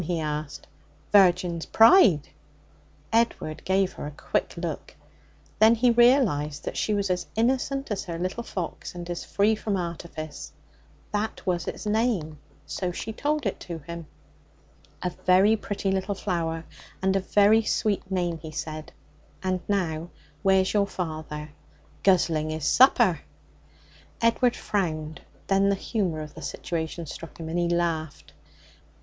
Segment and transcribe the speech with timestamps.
[0.03, 0.65] he asked.
[1.11, 2.29] 'Virgin's pride.'
[3.13, 4.95] Edward gave her a quick look.
[5.59, 9.53] Then he realized that she was as innocent as her little fox, and as free
[9.53, 10.53] from artifice.
[11.11, 14.07] That was its name, so she told it to him.
[15.03, 16.65] 'A very pretty little flower,
[16.99, 18.91] and a very sweet name,' he said,
[19.43, 20.09] 'And now,
[20.41, 21.51] where's your father?'
[22.01, 23.19] 'Guzzling his supper.'
[24.19, 25.21] Edward frowned.
[25.45, 28.33] Then the humour of the situation struck him, and he laughed.